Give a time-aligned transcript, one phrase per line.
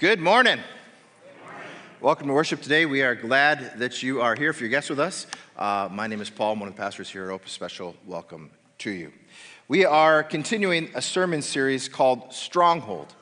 [0.00, 0.60] Good morning.
[2.00, 2.86] Welcome to worship today.
[2.86, 4.48] We are glad that you are here.
[4.48, 5.26] If you're guests with us,
[5.58, 6.54] uh, my name is Paul.
[6.54, 7.46] I'm one of the pastors here at Hope.
[7.46, 9.12] Special welcome to you.
[9.68, 13.14] We are continuing a sermon series called Stronghold.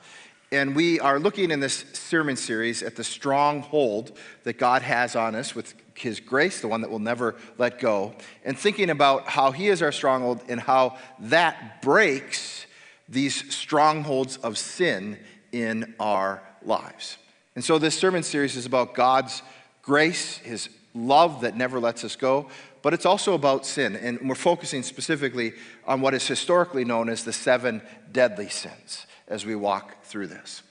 [0.53, 5.35] And we are looking in this sermon series at the stronghold that God has on
[5.35, 8.13] us with His grace, the one that will never let go,
[8.45, 12.65] and thinking about how He is our stronghold and how that breaks
[13.09, 15.19] these strongholds of sin
[15.51, 17.17] in our lives.
[17.55, 19.41] And so this sermon series is about God's
[19.81, 22.49] grace, His love that never lets us go,
[22.81, 23.95] but it's also about sin.
[23.95, 25.53] And we're focusing specifically
[25.85, 27.81] on what is historically known as the seven
[28.11, 30.63] deadly sins as we walk through this.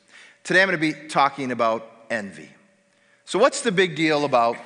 [0.44, 2.48] Today I'm going to be talking about envy.
[3.24, 4.56] So, what's the big deal about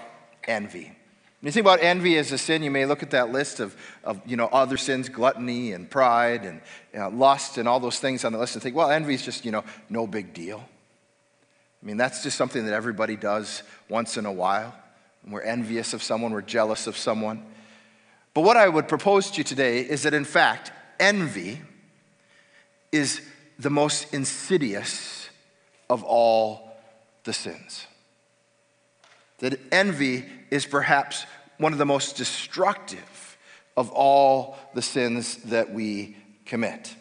[0.44, 0.92] envy?
[1.40, 3.74] When you think about envy as a sin, you may look at that list of,
[4.04, 6.60] of you know, other sins, gluttony and pride and
[6.92, 9.24] you know, lust and all those things on the list and think, well, envy is
[9.24, 10.64] just, you know, no big deal.
[11.82, 14.74] I mean, that's just something that everybody does once in a while.
[15.26, 17.44] We're envious of someone, we're jealous of someone.
[18.34, 21.60] But what I would propose to you today is that, in fact, envy
[22.90, 23.20] is
[23.58, 25.28] the most insidious
[25.90, 26.76] of all
[27.24, 27.86] the sins.
[29.38, 31.26] That envy is perhaps
[31.58, 33.36] one of the most destructive
[33.76, 36.94] of all the sins that we commit.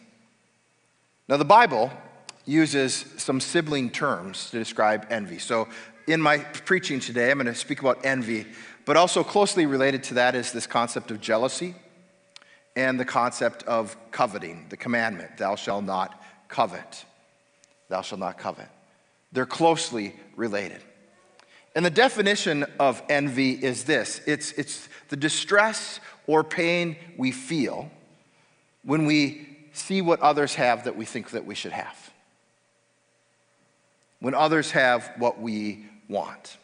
[1.28, 1.92] Now, the Bible
[2.46, 5.40] uses some sibling terms to describe envy.
[5.40, 5.68] So,
[6.08, 8.48] in my preaching today, I'm going to speak about envy,
[8.86, 11.76] but also closely related to that is this concept of jealousy
[12.76, 17.06] and the concept of coveting, the commandment, thou shalt not covet.
[17.90, 18.68] Thou shalt not covet.
[19.32, 20.82] They're closely related.
[21.76, 27.90] And the definition of envy is this it's, it's the distress or pain we feel
[28.84, 32.11] when we see what others have that we think that we should have
[34.22, 36.58] when others have what we want.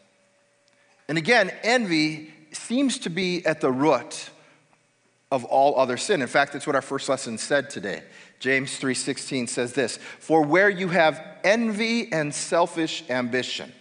[1.08, 4.30] And again, envy seems to be at the root
[5.30, 6.22] of all other sin.
[6.22, 8.02] In fact, that's what our first lesson said today.
[8.38, 13.72] James 3:16 says this, "For where you have envy and selfish ambition,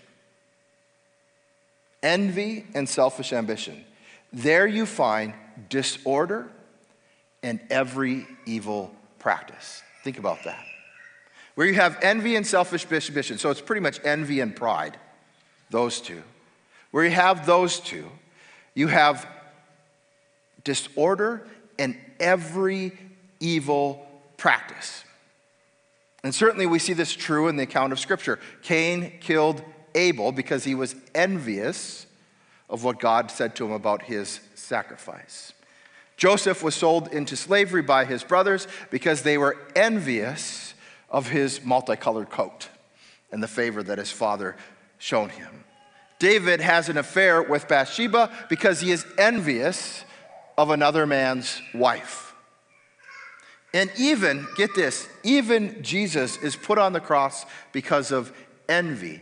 [2.01, 3.85] envy and selfish ambition,
[4.33, 5.33] there you find
[5.69, 6.51] disorder
[7.43, 10.66] and every evil practice." Think about that
[11.57, 13.40] where you have envy and selfish ambition.
[13.40, 14.95] So it's pretty much envy and pride,
[15.72, 16.22] those two.
[16.91, 18.12] Where you have those two,
[18.75, 19.28] you have
[20.63, 21.47] disorder
[21.79, 22.91] and every
[23.40, 24.07] evil
[24.38, 25.03] practice.
[26.23, 28.38] And certainly we see this true in the account of Scripture.
[28.62, 29.63] Cain killed
[29.96, 32.06] Abel because he was envious
[32.69, 35.53] of what God said to him about his sacrifice.
[36.17, 40.66] Joseph was sold into slavery by his brothers because they were envious
[41.09, 42.69] of his multicolored coat
[43.31, 44.56] and the favor that his father
[44.97, 45.63] shown him.
[46.19, 50.03] David has an affair with Bathsheba because he is envious
[50.57, 52.34] of another man's wife.
[53.73, 58.31] And even, get this, even Jesus is put on the cross because of
[58.67, 59.22] envy.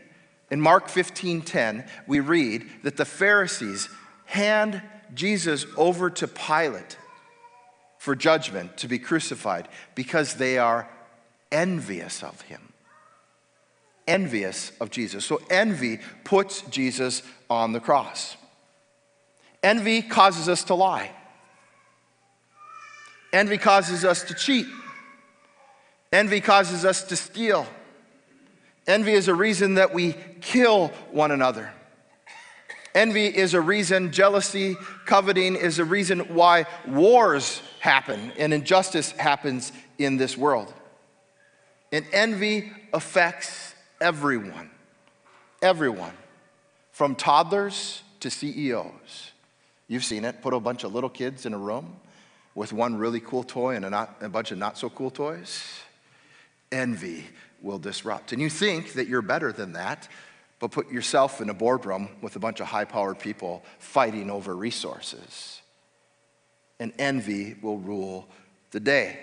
[0.50, 3.90] In Mark 15:10, we read that the Pharisees
[4.26, 4.82] hand
[5.14, 6.98] Jesus over to Pilate
[7.98, 10.88] for judgment to be crucified because they are
[11.56, 12.62] envious of him.
[14.08, 15.26] Envious of Jesus.
[15.26, 18.36] So envy puts Jesus on the cross.
[19.64, 21.12] Envy causes us to lie.
[23.34, 24.68] Envy causes us to cheat.
[26.12, 27.66] Envy causes us to steal.
[28.86, 31.72] Envy is a reason that we kill one another.
[32.94, 39.72] Envy is a reason, jealousy, coveting is a reason why wars happen and injustice happens
[39.98, 40.74] in this world.
[41.96, 44.70] And envy affects everyone.
[45.62, 46.12] Everyone.
[46.92, 49.32] From toddlers to CEOs.
[49.88, 50.42] You've seen it.
[50.42, 51.96] Put a bunch of little kids in a room
[52.54, 55.64] with one really cool toy and a, not, a bunch of not so cool toys.
[56.70, 57.24] Envy
[57.62, 58.34] will disrupt.
[58.34, 60.10] And you think that you're better than that,
[60.60, 64.54] but put yourself in a boardroom with a bunch of high powered people fighting over
[64.54, 65.62] resources.
[66.78, 68.28] And envy will rule
[68.72, 69.18] the day.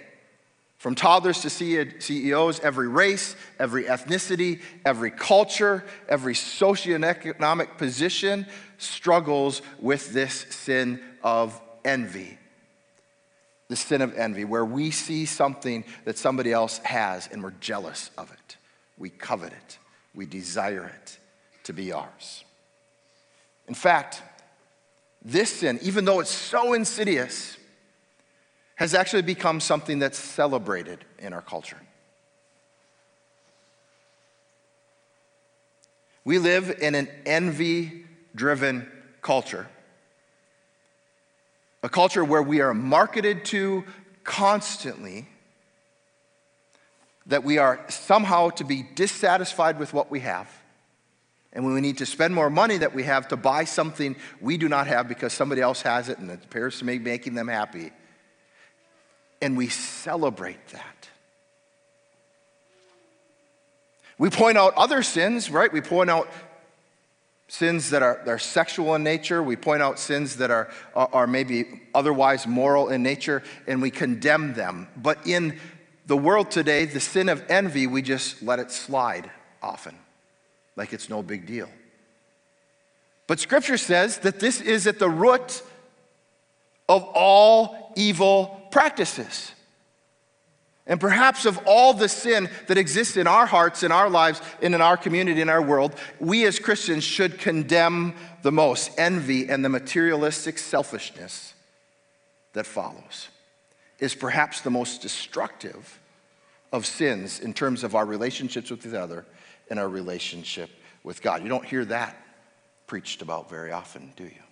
[0.82, 8.48] From toddlers to CEOs, every race, every ethnicity, every culture, every socioeconomic position
[8.78, 12.36] struggles with this sin of envy.
[13.68, 18.10] The sin of envy, where we see something that somebody else has and we're jealous
[18.18, 18.56] of it.
[18.98, 19.78] We covet it,
[20.16, 21.16] we desire it
[21.62, 22.42] to be ours.
[23.68, 24.20] In fact,
[25.24, 27.56] this sin, even though it's so insidious,
[28.82, 31.76] has actually become something that's celebrated in our culture.
[36.24, 38.90] We live in an envy driven
[39.20, 39.68] culture,
[41.84, 43.84] a culture where we are marketed to
[44.24, 45.28] constantly
[47.26, 50.50] that we are somehow to be dissatisfied with what we have.
[51.52, 54.68] And we need to spend more money that we have to buy something we do
[54.68, 57.92] not have because somebody else has it and it appears to be making them happy.
[59.42, 61.08] And we celebrate that.
[64.16, 65.72] We point out other sins, right?
[65.72, 66.28] We point out
[67.48, 69.42] sins that are, that are sexual in nature.
[69.42, 73.90] We point out sins that are, are, are maybe otherwise moral in nature, and we
[73.90, 74.86] condemn them.
[74.96, 75.58] But in
[76.06, 79.28] the world today, the sin of envy, we just let it slide
[79.60, 79.96] often,
[80.76, 81.68] like it's no big deal.
[83.26, 85.62] But scripture says that this is at the root
[86.88, 89.52] of all evil practices.
[90.84, 94.74] And perhaps of all the sin that exists in our hearts, in our lives, and
[94.74, 99.64] in our community, in our world, we as Christians should condemn the most envy and
[99.64, 101.54] the materialistic selfishness
[102.54, 103.28] that follows
[104.00, 106.00] is perhaps the most destructive
[106.72, 109.24] of sins in terms of our relationships with each other
[109.70, 110.70] and our relationship
[111.04, 111.44] with God.
[111.44, 112.16] You don't hear that
[112.88, 114.51] preached about very often, do you?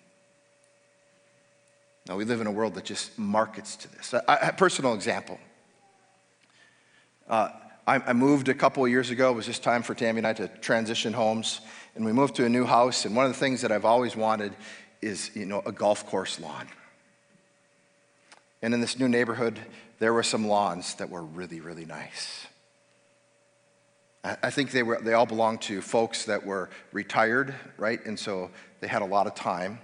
[2.10, 4.12] Now, we live in a world that just markets to this.
[4.12, 5.38] A, a personal example.
[7.28, 7.50] Uh,
[7.86, 9.30] I, I, moved a couple of years ago.
[9.30, 11.60] It was just time for Tammy and I to transition homes.
[11.94, 13.04] And we moved to a new house.
[13.04, 14.56] And one of the things that I've always wanted
[15.00, 16.66] is, you know, a golf course lawn.
[18.60, 19.60] And in this new neighborhood,
[20.00, 22.44] there were some lawns that were really, really nice.
[24.24, 28.04] I think they, were, they all belonged to folks that were retired, right?
[28.04, 29.78] And so they had a lot of time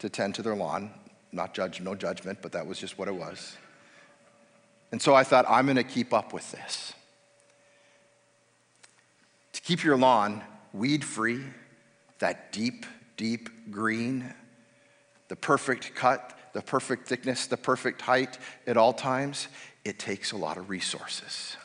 [0.00, 0.90] to tend to their lawn.
[1.32, 3.56] Not judge, no judgment, but that was just what it was.
[4.92, 6.92] And so I thought, I'm going to keep up with this.
[9.52, 10.42] To keep your lawn
[10.72, 11.44] weed free,
[12.18, 12.86] that deep,
[13.16, 14.34] deep green,
[15.28, 19.48] the perfect cut, the perfect thickness, the perfect height at all times,
[19.84, 21.56] it takes a lot of resources.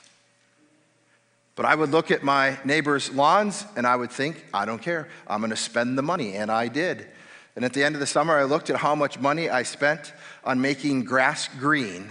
[1.56, 5.08] But I would look at my neighbor's lawns and I would think, I don't care.
[5.26, 6.36] I'm going to spend the money.
[6.36, 7.08] And I did.
[7.56, 10.14] And at the end of the summer, I looked at how much money I spent
[10.44, 12.10] on making grass green.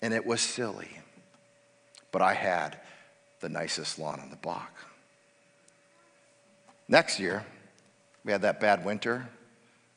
[0.00, 0.88] And it was silly.
[2.10, 2.78] But I had
[3.40, 4.72] the nicest lawn on the block.
[6.88, 7.44] Next year,
[8.24, 9.28] we had that bad winter.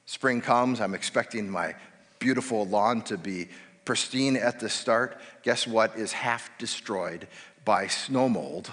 [0.05, 1.75] Spring comes, I'm expecting my
[2.19, 3.47] beautiful lawn to be
[3.85, 5.19] pristine at the start.
[5.43, 7.27] Guess what is half destroyed
[7.63, 8.69] by snow mold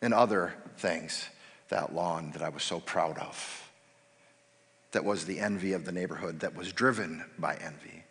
[0.00, 1.26] and other things?
[1.72, 3.70] That lawn that I was so proud of,
[4.92, 8.04] that was the envy of the neighborhood, that was driven by envy.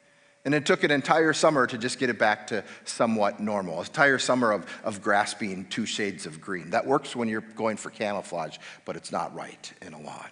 [0.44, 3.80] And it took an entire summer to just get it back to somewhat normal.
[3.80, 6.72] An entire summer of, of grass being two shades of green.
[6.72, 10.30] That works when you're going for camouflage, but it's not right in a lawn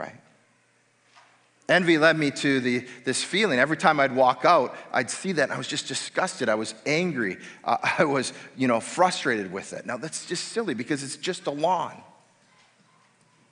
[0.00, 0.16] right?
[1.70, 3.60] Envy led me to the, this feeling.
[3.60, 6.48] Every time I'd walk out, I'd see that, and I was just disgusted.
[6.48, 7.38] I was angry.
[7.62, 9.86] Uh, I was, you know, frustrated with it.
[9.86, 12.02] Now, that's just silly because it's just a lawn.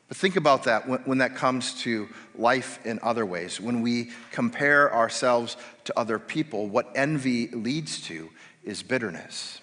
[0.08, 3.60] But think about that when, when that comes to life in other ways.
[3.60, 8.30] When we compare ourselves to other people, what envy leads to
[8.64, 9.60] is bitterness.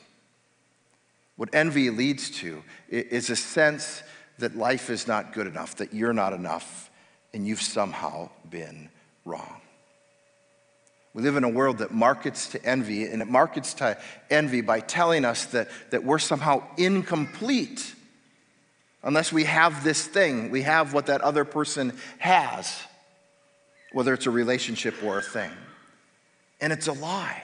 [1.35, 4.01] What envy leads to is a sense
[4.37, 6.84] that life is not good enough, that you're not enough,
[7.35, 8.89] and you've somehow been
[9.25, 9.59] wrong.
[11.13, 13.97] We live in a world that markets to envy, and it markets to
[14.29, 17.93] envy by telling us that, that we're somehow incomplete
[19.03, 22.81] unless we have this thing, we have what that other person has,
[23.91, 25.51] whether it's a relationship or a thing.
[26.59, 27.43] And it's a lie.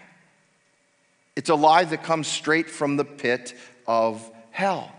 [1.36, 3.54] It's a lie that comes straight from the pit
[3.86, 4.92] of hell.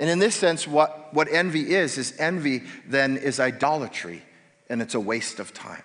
[0.00, 4.22] And in this sense, what, what envy is, is envy then is idolatry,
[4.70, 5.82] and it's a waste of time.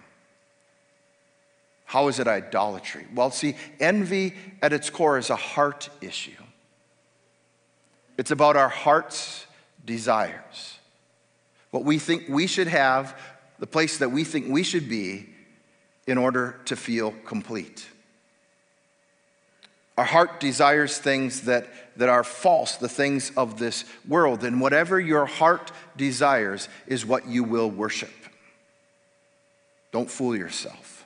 [1.83, 3.05] How is it idolatry?
[3.13, 6.31] Well, see, envy at its core is a heart issue.
[8.17, 9.45] It's about our heart's
[9.85, 10.79] desires.
[11.71, 13.19] What we think we should have,
[13.59, 15.27] the place that we think we should be
[16.07, 17.85] in order to feel complete.
[19.97, 21.67] Our heart desires things that,
[21.97, 24.43] that are false, the things of this world.
[24.43, 28.13] And whatever your heart desires is what you will worship.
[29.91, 31.05] Don't fool yourself.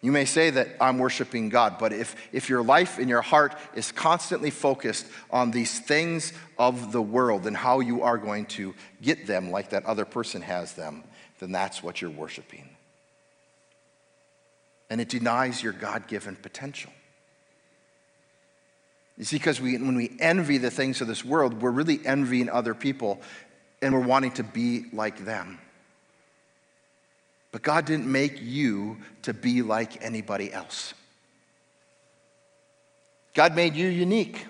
[0.00, 3.56] You may say that I'm worshiping God, but if, if your life and your heart
[3.74, 8.74] is constantly focused on these things of the world and how you are going to
[9.00, 11.04] get them like that other person has them,
[11.38, 12.68] then that's what you're worshiping
[14.90, 16.92] and it denies your God given potential.
[19.22, 22.74] See, because we, when we envy the things of this world, we're really envying other
[22.74, 23.20] people
[23.80, 25.58] and we're wanting to be like them.
[27.52, 30.94] But God didn't make you to be like anybody else.
[33.34, 34.46] God made you unique.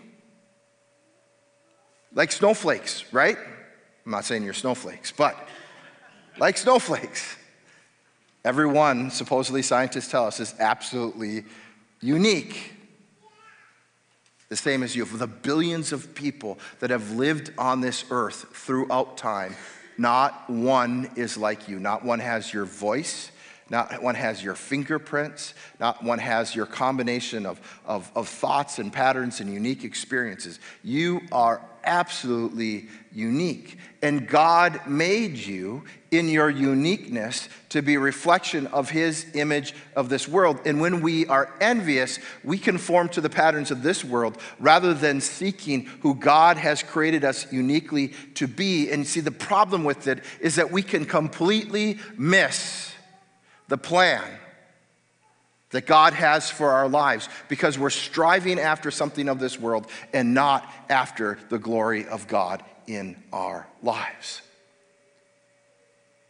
[2.14, 3.36] Like snowflakes, right?
[4.06, 5.36] I'm not saying you're snowflakes, but
[6.38, 7.36] like snowflakes.
[8.44, 11.44] Everyone, supposedly scientists tell us, is absolutely
[12.00, 12.73] unique
[14.48, 15.04] the same as you.
[15.04, 19.54] For the billions of people that have lived on this earth throughout time,
[19.96, 21.78] not one is like you.
[21.78, 23.30] Not one has your voice.
[23.70, 25.54] Not one has your fingerprints.
[25.80, 30.58] Not one has your combination of, of, of thoughts and patterns and unique experiences.
[30.82, 33.78] You are absolutely unique.
[34.02, 40.08] And God made you in your uniqueness to be a reflection of His image of
[40.08, 40.60] this world.
[40.66, 45.20] And when we are envious, we conform to the patterns of this world rather than
[45.20, 48.90] seeking who God has created us uniquely to be.
[48.90, 52.92] And see, the problem with it is that we can completely miss
[53.68, 54.22] the plan
[55.74, 60.32] that God has for our lives because we're striving after something of this world and
[60.32, 64.40] not after the glory of God in our lives.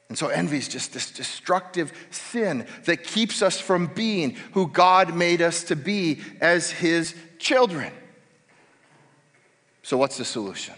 [0.09, 5.15] And so envy is just this destructive sin that keeps us from being who God
[5.15, 7.93] made us to be as His children.
[9.83, 10.75] So, what's the solution?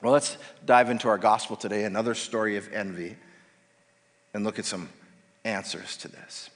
[0.00, 3.16] Well, let's dive into our gospel today, another story of envy,
[4.32, 4.90] and look at some
[5.44, 6.50] answers to this.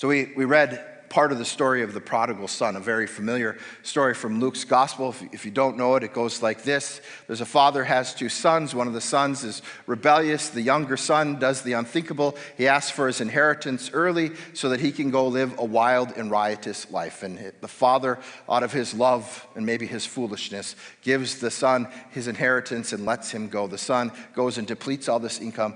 [0.00, 3.58] So we, we read part of the story of the prodigal son, a very familiar
[3.82, 5.10] story from Luke's gospel.
[5.10, 8.30] If, if, you don't know it, it goes like this There's a father has two
[8.30, 8.74] sons.
[8.74, 10.48] One of the sons is rebellious.
[10.48, 12.38] The younger son does the unthinkable.
[12.56, 16.30] He asks for his inheritance early so that he can go live a wild and
[16.30, 17.22] riotous life.
[17.22, 22.26] And the father, out of his love and maybe his foolishness, gives the son his
[22.26, 23.66] inheritance and lets him go.
[23.66, 25.74] The son goes and depletes all this income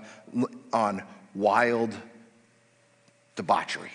[0.73, 1.02] on
[1.35, 1.95] wild
[3.37, 3.90] debauchery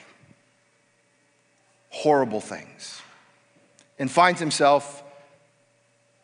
[1.90, 3.02] horrible things
[3.98, 5.04] and finds himself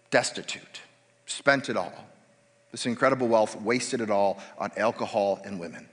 [0.09, 0.81] destitute,
[1.25, 1.93] spent it all.
[2.71, 5.87] This incredible wealth, wasted it all on alcohol and women.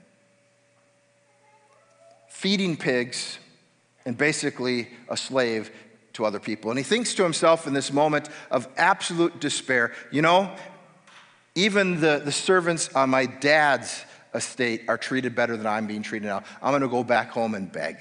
[2.29, 3.39] Feeding pigs
[4.05, 5.71] and basically a slave
[6.15, 6.71] to other people.
[6.71, 10.55] And he thinks to himself in this moment of absolute despair, you know,
[11.55, 16.27] even the, the servants on my dad's estate are treated better than I'm being treated
[16.27, 16.43] now.
[16.63, 17.97] I'm going to go back home and beg.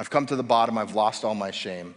[0.00, 0.78] I've come to the bottom.
[0.78, 1.94] I've lost all my shame.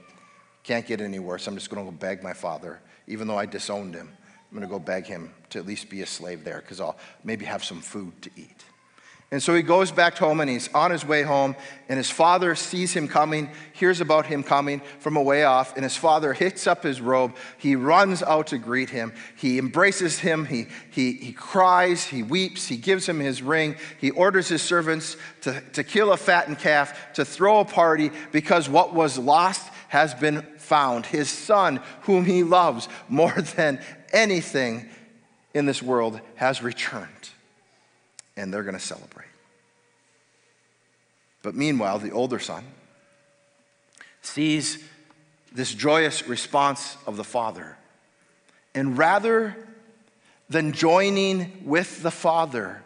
[0.64, 1.48] Can't get any worse.
[1.48, 4.10] I'm just going to go beg my father, even though I disowned him.
[4.28, 6.98] I'm going to go beg him to at least be a slave there because I'll
[7.24, 8.66] maybe have some food to eat.
[9.34, 11.56] And so he goes back home and he's on his way home,
[11.90, 15.84] and his father sees him coming, hears about him coming from a way off, and
[15.84, 17.36] his father hits up his robe.
[17.58, 19.12] He runs out to greet him.
[19.36, 20.46] He embraces him.
[20.46, 22.04] He, he, he cries.
[22.06, 22.68] He weeps.
[22.68, 23.76] He gives him his ring.
[24.00, 28.70] He orders his servants to, to kill a fattened calf, to throw a party, because
[28.70, 31.08] what was lost has been found.
[31.08, 34.88] His son, whom he loves more than anything
[35.56, 37.32] in this world, has returned.
[38.36, 39.28] And they're going to celebrate.
[41.44, 42.64] But meanwhile, the older son
[44.22, 44.84] sees
[45.52, 47.78] this joyous response of the father.
[48.74, 49.56] And rather
[50.50, 52.82] than joining with the father,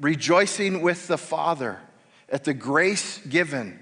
[0.00, 1.80] rejoicing with the father
[2.28, 3.78] at the grace given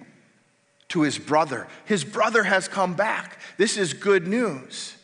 [0.89, 3.39] to his brother, his brother has come back.
[3.57, 4.95] This is good news.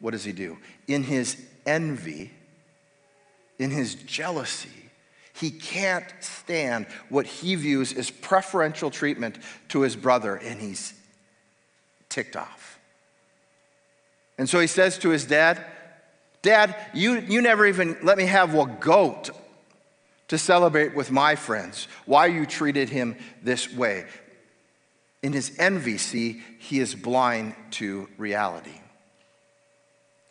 [0.00, 0.58] What does he do?
[0.88, 1.36] In his
[1.66, 2.30] envy,
[3.60, 4.70] in his jealousy,
[5.34, 9.38] he can't stand what he views as preferential treatment
[9.68, 10.94] to his brother, and he's
[12.08, 12.78] ticked off.
[14.38, 15.62] And so he says to his dad,
[16.42, 19.28] Dad, you, you never even let me have a goat
[20.28, 21.86] to celebrate with my friends.
[22.06, 24.06] Why you treated him this way?
[25.22, 28.80] In his envy, see, he is blind to reality.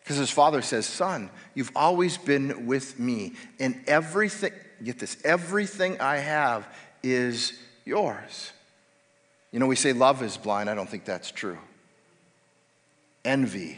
[0.10, 4.52] Because his father says, Son, you've always been with me, and everything,
[4.84, 6.68] get this, everything I have
[7.04, 7.54] is
[7.86, 8.52] yours.
[9.52, 10.68] You know, we say love is blind.
[10.68, 11.60] I don't think that's true.
[13.24, 13.78] Envy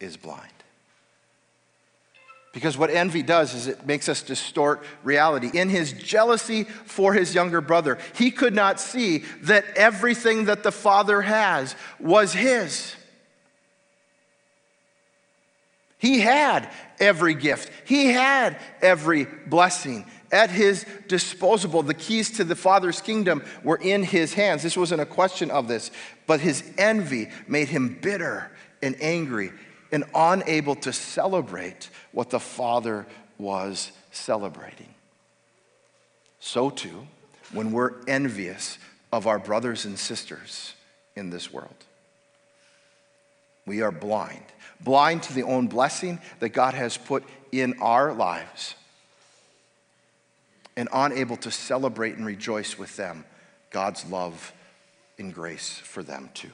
[0.00, 0.50] is blind.
[2.52, 5.48] Because what envy does is it makes us distort reality.
[5.54, 10.72] In his jealousy for his younger brother, he could not see that everything that the
[10.72, 12.96] father has was his.
[15.98, 20.06] He had every gift, he had every blessing.
[20.30, 21.82] at his disposal.
[21.82, 24.62] The keys to the Father's kingdom were in his hands.
[24.62, 25.90] This wasn't a question of this,
[26.26, 28.50] but his envy made him bitter
[28.82, 29.52] and angry
[29.90, 33.06] and unable to celebrate what the Father
[33.38, 34.94] was celebrating.
[36.40, 37.06] So, too,
[37.52, 38.78] when we're envious
[39.12, 40.74] of our brothers and sisters
[41.16, 41.86] in this world,
[43.68, 44.42] we are blind,
[44.80, 47.22] blind to the own blessing that God has put
[47.52, 48.74] in our lives,
[50.76, 53.24] and unable to celebrate and rejoice with them
[53.70, 54.52] God's love
[55.18, 56.50] and grace for them too.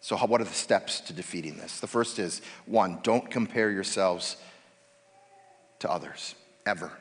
[0.00, 1.80] So, how, what are the steps to defeating this?
[1.80, 4.36] The first is one, don't compare yourselves
[5.80, 6.34] to others,
[6.64, 6.92] ever.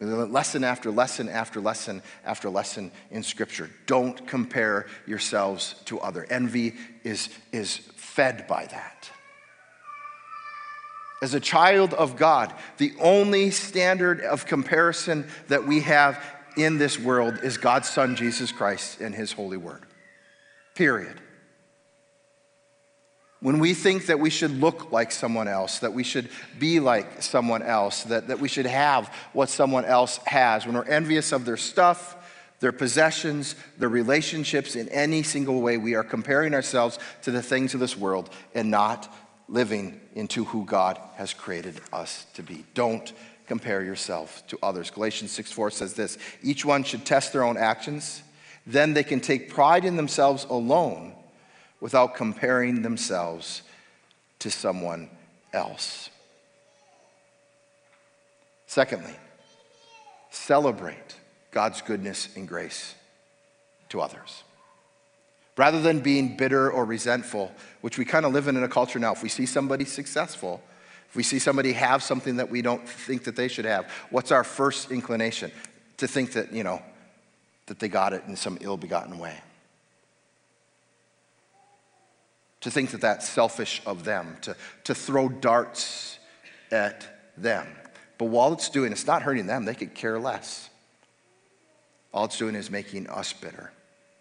[0.00, 3.70] Lesson after lesson after lesson after lesson in Scripture.
[3.86, 6.26] Don't compare yourselves to other.
[6.28, 6.74] Envy
[7.04, 9.10] is, is fed by that.
[11.22, 16.22] As a child of God, the only standard of comparison that we have
[16.56, 19.86] in this world is God's Son, Jesus Christ, and His holy word.
[20.74, 21.20] Period.
[23.44, 27.20] When we think that we should look like someone else, that we should be like
[27.22, 31.44] someone else, that, that we should have what someone else has, when we're envious of
[31.44, 32.16] their stuff,
[32.60, 37.74] their possessions, their relationships in any single way, we are comparing ourselves to the things
[37.74, 39.14] of this world and not
[39.46, 42.64] living into who God has created us to be.
[42.72, 43.12] Don't
[43.46, 44.90] compare yourself to others.
[44.90, 48.22] Galatians 6 4 says this each one should test their own actions,
[48.66, 51.12] then they can take pride in themselves alone
[51.84, 53.60] without comparing themselves
[54.38, 55.06] to someone
[55.52, 56.08] else.
[58.66, 59.14] Secondly,
[60.30, 61.16] celebrate
[61.50, 62.94] God's goodness and grace
[63.90, 64.44] to others.
[65.58, 68.98] Rather than being bitter or resentful, which we kind of live in in a culture
[68.98, 70.62] now, if we see somebody successful,
[71.10, 74.32] if we see somebody have something that we don't think that they should have, what's
[74.32, 75.52] our first inclination?
[75.98, 76.80] To think that, you know,
[77.66, 79.38] that they got it in some ill begotten way
[82.64, 86.18] to think that that's selfish of them, to, to throw darts
[86.72, 87.66] at them.
[88.16, 90.70] But while it's doing, it's not hurting them, they could care less.
[92.14, 93.70] All it's doing is making us bitter.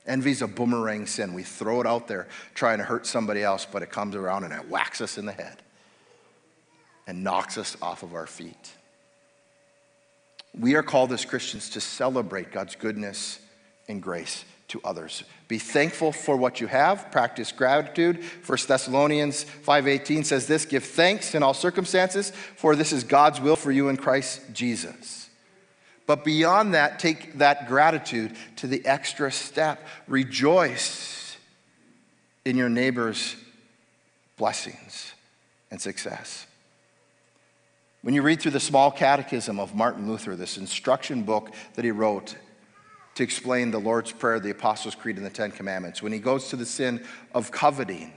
[0.06, 1.34] Envy's a boomerang sin.
[1.34, 4.52] We throw it out there trying to hurt somebody else, but it comes around and
[4.52, 5.64] it whacks us in the head
[7.08, 8.74] and knocks us off of our feet.
[10.54, 13.40] We are called as Christians to celebrate God's goodness
[13.88, 15.24] and grace to others.
[15.48, 18.24] Be thankful for what you have, practice gratitude.
[18.44, 23.56] 1 Thessalonians 5:18 says this, give thanks in all circumstances, for this is God's will
[23.56, 25.30] for you in Christ Jesus.
[26.08, 29.88] But beyond that, take that gratitude to the extra step.
[30.08, 31.38] Rejoice
[32.44, 33.36] in your neighbor's
[34.38, 35.14] blessings
[35.70, 36.48] and success.
[38.02, 41.92] When you read through the small catechism of Martin Luther, this instruction book that he
[41.92, 42.36] wrote,
[43.16, 46.02] to explain the Lord's Prayer, the Apostles' Creed, and the Ten Commandments.
[46.02, 48.12] When he goes to the sin of coveting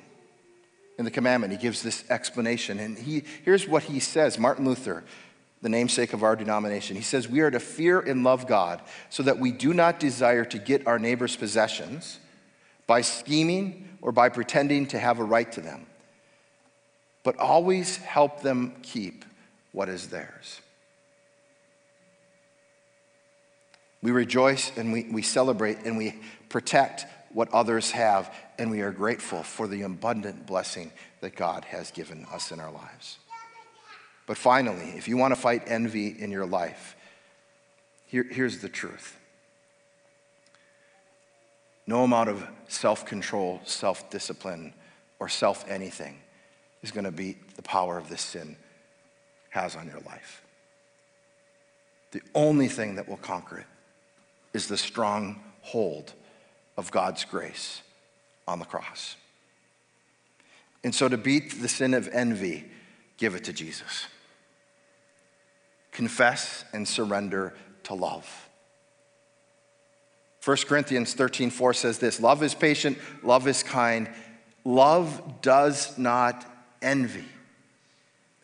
[0.98, 2.78] in the commandment, he gives this explanation.
[2.78, 5.04] And he, here's what he says Martin Luther,
[5.62, 8.80] the namesake of our denomination, he says, We are to fear and love God
[9.10, 12.20] so that we do not desire to get our neighbor's possessions
[12.86, 15.86] by scheming or by pretending to have a right to them,
[17.22, 19.24] but always help them keep
[19.72, 20.60] what is theirs.
[24.02, 27.06] We rejoice and we, we celebrate and we protect
[27.36, 32.26] what others have, and we are grateful for the abundant blessing that God has given
[32.32, 33.18] us in our lives.
[34.26, 36.96] But finally, if you want to fight envy in your life,
[38.06, 39.16] here, here's the truth
[41.86, 44.72] no amount of self control, self discipline,
[45.18, 46.16] or self anything
[46.82, 48.56] is going to beat the power of this sin
[49.50, 50.42] has on your life.
[52.12, 53.66] The only thing that will conquer it
[54.56, 56.12] is the strong hold
[56.76, 57.82] of God's grace
[58.48, 59.16] on the cross.
[60.82, 62.64] And so, to beat the sin of envy,
[63.18, 64.06] give it to Jesus.
[65.92, 68.48] Confess and surrender to love.
[70.44, 74.08] 1 Corinthians 13 4 says this Love is patient, love is kind,
[74.64, 76.44] love does not
[76.80, 77.24] envy.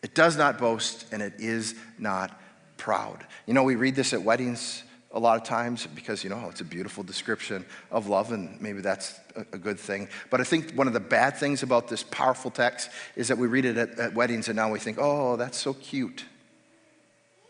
[0.03, 2.39] It does not boast, and it is not
[2.77, 3.25] proud.
[3.47, 6.61] You know, we read this at weddings a lot of times because, you know, it's
[6.61, 10.09] a beautiful description of love, and maybe that's a, good thing.
[10.31, 13.47] But I think one of the bad things about this powerful text is that we
[13.47, 16.25] read it at, at weddings and now we think, oh, that's so cute.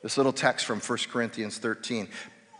[0.01, 2.09] This little text from 1 Corinthians 13.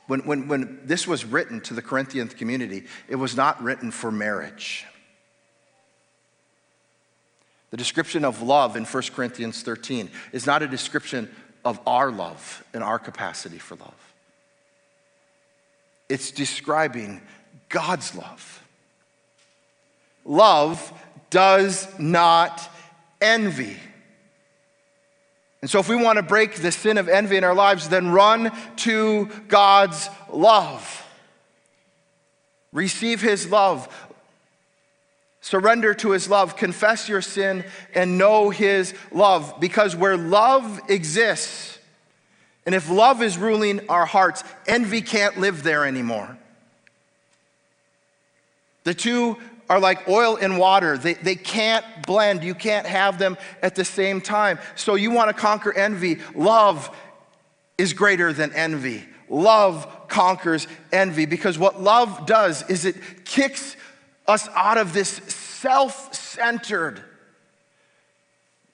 [0.08, 4.12] When, when, when this was written to the Corinthian community, it was not written for
[4.12, 4.86] marriage.
[7.72, 11.30] The description of love in 1 Corinthians 13 is not a description
[11.66, 14.12] of our love and our capacity for love.
[16.10, 17.22] It's describing
[17.70, 18.63] God's love.
[20.26, 20.94] Love
[21.30, 22.62] does not
[23.22, 23.78] envy.
[25.62, 28.12] And so, if we want to break the sin of envy in our lives, then
[28.12, 31.08] run to God's love.
[32.74, 33.88] Receive His love.
[35.39, 36.58] Surrender to His love.
[36.58, 37.63] Confess your sin
[37.94, 39.56] and know His love.
[39.60, 41.73] Because where love exists,
[42.65, 46.38] and if love is ruling our hearts, envy can't live there anymore.
[48.84, 49.38] The two
[49.69, 50.97] are like oil and water.
[50.97, 52.43] They, they can't blend.
[52.43, 54.60] You can't have them at the same time.
[54.76, 56.19] So you want to conquer envy.
[56.36, 56.95] Love
[57.78, 59.04] is greater than envy.
[59.30, 63.76] Love conquers envy because what love does is it kicks
[64.28, 67.04] us out of this self centered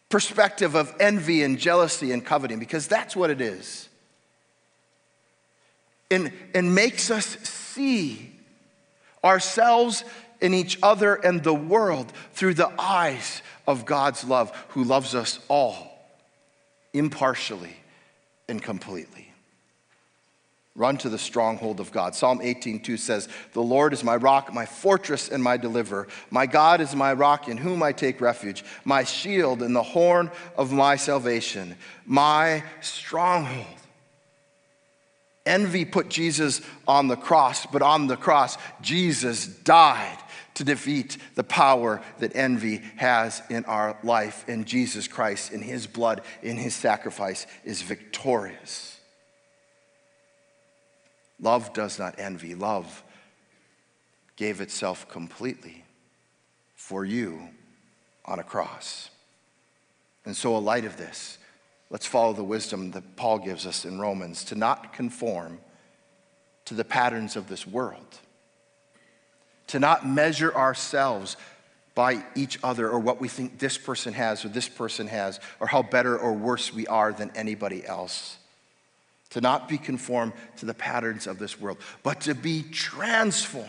[0.09, 3.87] perspective of envy and jealousy and coveting because that's what it is.
[6.11, 8.31] And, and makes us see
[9.23, 10.03] ourselves
[10.41, 15.39] in each other and the world through the eyes of God's love, who loves us
[15.47, 15.89] all
[16.93, 17.75] impartially
[18.47, 19.28] and completely.
[20.75, 22.15] Run to the stronghold of God.
[22.15, 26.07] Psalm 18:2 says, "The Lord is my rock, my fortress and my deliverer.
[26.29, 30.31] My God is my rock in whom I take refuge, my shield and the horn
[30.55, 33.65] of my salvation, my stronghold."
[35.45, 40.19] Envy put Jesus on the cross, but on the cross, Jesus died
[40.53, 44.45] to defeat the power that envy has in our life.
[44.47, 48.98] And Jesus Christ, in his blood, in his sacrifice, is victorious.
[51.41, 52.55] Love does not envy.
[52.55, 53.03] Love
[54.35, 55.83] gave itself completely
[56.75, 57.49] for you
[58.25, 59.09] on a cross.
[60.25, 61.37] And so, in light of this,
[61.89, 65.59] let's follow the wisdom that Paul gives us in Romans to not conform
[66.65, 68.19] to the patterns of this world
[69.69, 71.37] to not measure ourselves
[71.93, 75.67] by each other or what we think this person has or this person has or
[75.67, 78.38] how better or worse we are than anybody else.
[79.31, 83.67] To not be conformed to the patterns of this world, but to be transformed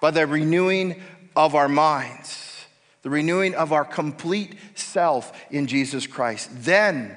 [0.00, 1.00] by the renewing
[1.34, 2.66] of our minds,
[3.02, 6.50] the renewing of our complete self in Jesus Christ.
[6.52, 7.16] Then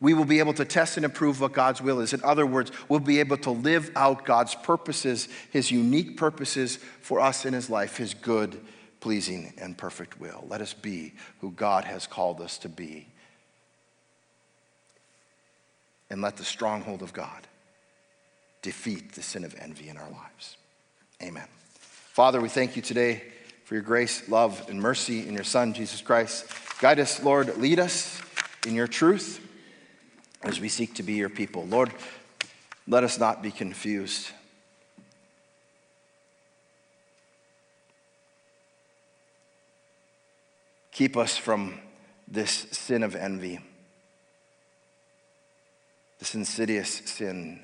[0.00, 2.14] we will be able to test and approve what God's will is.
[2.14, 7.20] In other words, we'll be able to live out God's purposes, His unique purposes for
[7.20, 8.58] us in His life, His good,
[9.00, 10.44] pleasing, and perfect will.
[10.48, 13.08] Let us be who God has called us to be.
[16.10, 17.46] And let the stronghold of God
[18.62, 20.56] defeat the sin of envy in our lives.
[21.22, 21.46] Amen.
[21.78, 23.22] Father, we thank you today
[23.64, 26.46] for your grace, love, and mercy in your Son, Jesus Christ.
[26.80, 28.20] Guide us, Lord, lead us
[28.66, 29.46] in your truth
[30.42, 31.66] as we seek to be your people.
[31.66, 31.92] Lord,
[32.88, 34.30] let us not be confused.
[40.90, 41.78] Keep us from
[42.26, 43.60] this sin of envy,
[46.20, 47.60] this insidious sin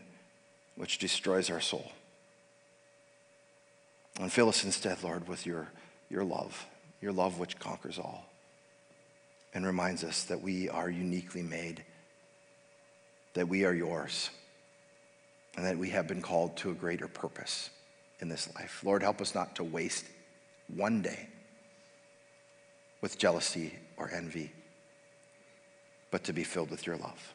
[0.75, 1.93] which destroys our soul.
[4.19, 5.69] And fill us instead, Lord, with your,
[6.11, 6.67] your love,
[7.01, 8.27] your love which conquers all,
[9.55, 11.85] and reminds us that we are uniquely made
[13.37, 14.31] that we are yours
[15.57, 17.69] and that we have been called to a greater purpose
[18.21, 18.83] in this life.
[18.83, 20.07] Lord, help us not to waste
[20.75, 21.29] one day
[23.03, 24.51] with jealousy or envy,
[26.11, 27.35] but to be filled with your love.